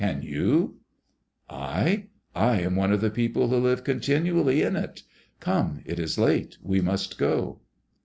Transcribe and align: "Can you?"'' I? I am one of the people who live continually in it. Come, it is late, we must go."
"Can 0.01 0.23
you?"'' 0.23 0.79
I? 1.47 2.07
I 2.33 2.61
am 2.61 2.75
one 2.75 2.91
of 2.91 3.01
the 3.01 3.11
people 3.11 3.49
who 3.49 3.57
live 3.57 3.83
continually 3.83 4.63
in 4.63 4.75
it. 4.75 5.03
Come, 5.39 5.83
it 5.85 5.99
is 5.99 6.17
late, 6.17 6.57
we 6.63 6.81
must 6.81 7.19
go." 7.19 7.59